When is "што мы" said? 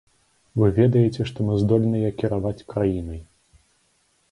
1.31-1.59